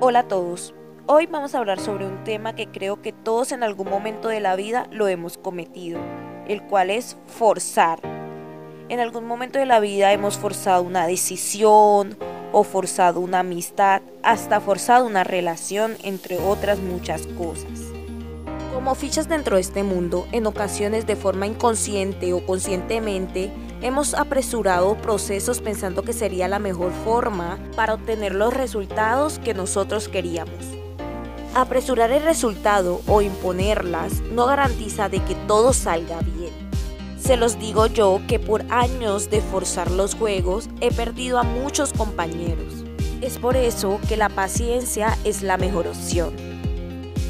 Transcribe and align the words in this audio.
Hola 0.00 0.20
a 0.20 0.28
todos. 0.28 0.74
Hoy 1.06 1.26
vamos 1.26 1.56
a 1.56 1.58
hablar 1.58 1.80
sobre 1.80 2.06
un 2.06 2.22
tema 2.22 2.54
que 2.54 2.68
creo 2.68 3.02
que 3.02 3.12
todos 3.12 3.50
en 3.50 3.64
algún 3.64 3.90
momento 3.90 4.28
de 4.28 4.38
la 4.38 4.54
vida 4.54 4.86
lo 4.92 5.08
hemos 5.08 5.38
cometido, 5.38 5.98
el 6.46 6.62
cual 6.62 6.90
es 6.90 7.16
forzar. 7.26 7.98
En 8.88 9.00
algún 9.00 9.26
momento 9.26 9.58
de 9.58 9.66
la 9.66 9.80
vida 9.80 10.12
hemos 10.12 10.38
forzado 10.38 10.84
una 10.84 11.08
decisión 11.08 12.16
o 12.52 12.62
forzado 12.62 13.18
una 13.18 13.40
amistad, 13.40 14.02
hasta 14.22 14.60
forzado 14.60 15.04
una 15.04 15.24
relación, 15.24 15.96
entre 16.04 16.38
otras 16.38 16.78
muchas 16.78 17.26
cosas. 17.36 17.87
Como 18.72 18.94
fichas 18.94 19.28
dentro 19.28 19.56
de 19.56 19.62
este 19.62 19.82
mundo, 19.82 20.26
en 20.32 20.46
ocasiones 20.46 21.06
de 21.06 21.16
forma 21.16 21.46
inconsciente 21.46 22.32
o 22.32 22.44
conscientemente, 22.46 23.50
hemos 23.82 24.14
apresurado 24.14 24.96
procesos 24.96 25.60
pensando 25.60 26.02
que 26.02 26.12
sería 26.12 26.48
la 26.48 26.58
mejor 26.58 26.92
forma 27.04 27.58
para 27.76 27.94
obtener 27.94 28.34
los 28.34 28.54
resultados 28.54 29.38
que 29.40 29.54
nosotros 29.54 30.08
queríamos. 30.08 30.64
Apresurar 31.54 32.12
el 32.12 32.22
resultado 32.22 33.00
o 33.06 33.20
imponerlas 33.20 34.20
no 34.32 34.46
garantiza 34.46 35.08
de 35.08 35.24
que 35.24 35.34
todo 35.46 35.72
salga 35.72 36.20
bien. 36.20 36.52
Se 37.18 37.36
los 37.36 37.58
digo 37.58 37.86
yo 37.86 38.20
que 38.28 38.38
por 38.38 38.64
años 38.70 39.28
de 39.28 39.40
forzar 39.40 39.90
los 39.90 40.14
juegos 40.14 40.68
he 40.80 40.92
perdido 40.92 41.38
a 41.38 41.42
muchos 41.42 41.92
compañeros. 41.92 42.84
Es 43.20 43.38
por 43.38 43.56
eso 43.56 43.98
que 44.08 44.16
la 44.16 44.28
paciencia 44.28 45.18
es 45.24 45.42
la 45.42 45.56
mejor 45.56 45.88
opción. 45.88 46.47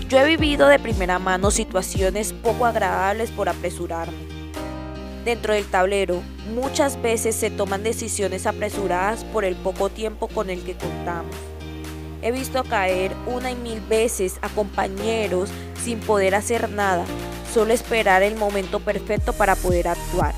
Yo 0.08 0.18
he 0.18 0.24
vivido 0.24 0.68
de 0.68 0.78
primera 0.78 1.18
mano 1.18 1.50
situaciones 1.50 2.32
poco 2.32 2.64
agradables 2.64 3.30
por 3.30 3.50
apresurarme. 3.50 4.16
Dentro 5.26 5.52
del 5.52 5.66
tablero, 5.66 6.22
muchas 6.54 7.02
veces 7.02 7.36
se 7.36 7.50
toman 7.50 7.82
decisiones 7.82 8.46
apresuradas 8.46 9.24
por 9.24 9.44
el 9.44 9.54
poco 9.54 9.90
tiempo 9.90 10.26
con 10.28 10.48
el 10.48 10.64
que 10.64 10.74
contamos. 10.76 11.36
He 12.22 12.32
visto 12.32 12.64
caer 12.64 13.12
una 13.26 13.50
y 13.50 13.56
mil 13.56 13.82
veces 13.82 14.38
a 14.40 14.48
compañeros 14.48 15.50
sin 15.84 16.00
poder 16.00 16.34
hacer 16.34 16.70
nada, 16.70 17.04
solo 17.52 17.74
esperar 17.74 18.22
el 18.22 18.34
momento 18.34 18.80
perfecto 18.80 19.34
para 19.34 19.56
poder 19.56 19.88
actuar. 19.88 20.34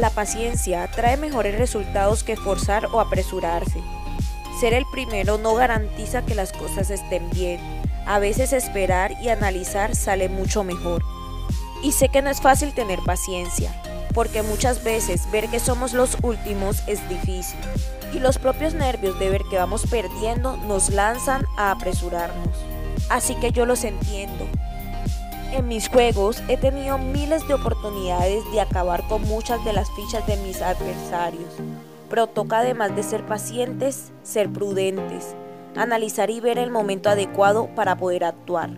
La 0.00 0.08
paciencia 0.08 0.90
trae 0.90 1.18
mejores 1.18 1.58
resultados 1.58 2.24
que 2.24 2.36
forzar 2.36 2.86
o 2.86 3.00
apresurarse. 3.00 3.82
Ser 4.58 4.72
el 4.72 4.86
primero 4.90 5.36
no 5.36 5.54
garantiza 5.54 6.24
que 6.24 6.34
las 6.34 6.52
cosas 6.52 6.88
estén 6.88 7.28
bien, 7.30 7.60
a 8.06 8.18
veces 8.18 8.52
esperar 8.52 9.16
y 9.22 9.28
analizar 9.28 9.94
sale 9.94 10.28
mucho 10.28 10.64
mejor. 10.64 11.02
Y 11.82 11.92
sé 11.92 12.08
que 12.08 12.22
no 12.22 12.30
es 12.30 12.40
fácil 12.40 12.72
tener 12.74 13.00
paciencia, 13.00 13.72
porque 14.14 14.42
muchas 14.42 14.84
veces 14.84 15.30
ver 15.30 15.48
que 15.48 15.60
somos 15.60 15.92
los 15.92 16.16
últimos 16.22 16.82
es 16.86 17.08
difícil. 17.08 17.58
Y 18.12 18.18
los 18.18 18.38
propios 18.38 18.74
nervios 18.74 19.18
de 19.18 19.30
ver 19.30 19.42
que 19.50 19.56
vamos 19.56 19.86
perdiendo 19.86 20.56
nos 20.56 20.90
lanzan 20.90 21.44
a 21.56 21.70
apresurarnos. 21.70 22.56
Así 23.08 23.34
que 23.36 23.52
yo 23.52 23.66
los 23.66 23.84
entiendo. 23.84 24.46
En 25.52 25.68
mis 25.68 25.88
juegos 25.88 26.42
he 26.48 26.56
tenido 26.56 26.96
miles 26.96 27.46
de 27.46 27.54
oportunidades 27.54 28.42
de 28.52 28.60
acabar 28.60 29.06
con 29.06 29.22
muchas 29.22 29.62
de 29.64 29.74
las 29.74 29.90
fichas 29.90 30.26
de 30.26 30.36
mis 30.38 30.62
adversarios, 30.62 31.52
pero 32.08 32.26
toca 32.26 32.60
además 32.60 32.96
de 32.96 33.02
ser 33.02 33.26
pacientes, 33.26 34.12
ser 34.22 34.50
prudentes, 34.50 35.34
analizar 35.76 36.30
y 36.30 36.40
ver 36.40 36.58
el 36.58 36.70
momento 36.70 37.08
adecuado 37.08 37.68
para 37.74 37.96
poder 37.96 38.24
actuar. 38.24 38.70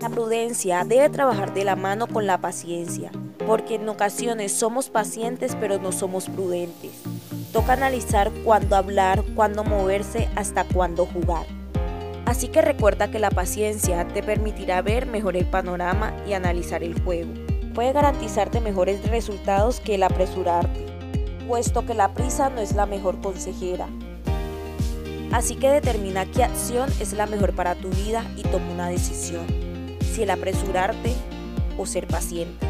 La 0.00 0.08
prudencia 0.08 0.84
debe 0.84 1.10
trabajar 1.10 1.52
de 1.52 1.64
la 1.64 1.76
mano 1.76 2.06
con 2.06 2.26
la 2.26 2.38
paciencia, 2.38 3.10
porque 3.46 3.74
en 3.74 3.88
ocasiones 3.88 4.52
somos 4.52 4.88
pacientes 4.88 5.56
pero 5.60 5.78
no 5.78 5.92
somos 5.92 6.28
prudentes. 6.28 6.92
Toca 7.52 7.74
analizar 7.74 8.30
cuándo 8.44 8.76
hablar, 8.76 9.22
cuándo 9.34 9.64
moverse, 9.64 10.28
hasta 10.36 10.64
cuándo 10.64 11.04
jugar. 11.04 11.44
Así 12.24 12.48
que 12.48 12.62
recuerda 12.62 13.10
que 13.10 13.18
la 13.18 13.30
paciencia 13.30 14.06
te 14.08 14.22
permitirá 14.22 14.82
ver 14.82 15.04
mejor 15.06 15.36
el 15.36 15.46
panorama 15.46 16.14
y 16.26 16.32
analizar 16.32 16.82
el 16.82 16.98
juego. 17.02 17.32
Puede 17.74 17.92
garantizarte 17.92 18.60
mejores 18.60 19.06
resultados 19.10 19.80
que 19.80 19.96
el 19.96 20.02
apresurarte, 20.02 20.86
puesto 21.48 21.84
que 21.84 21.94
la 21.94 22.14
prisa 22.14 22.48
no 22.48 22.60
es 22.60 22.74
la 22.74 22.86
mejor 22.86 23.20
consejera, 23.20 23.88
Así 25.32 25.54
que 25.56 25.70
determina 25.70 26.26
qué 26.26 26.44
acción 26.44 26.90
es 27.00 27.12
la 27.12 27.26
mejor 27.26 27.54
para 27.54 27.74
tu 27.74 27.88
vida 27.90 28.24
y 28.36 28.42
toma 28.42 28.72
una 28.72 28.88
decisión, 28.88 29.46
si 30.12 30.22
el 30.22 30.30
apresurarte 30.30 31.14
o 31.78 31.86
ser 31.86 32.06
paciente. 32.06 32.69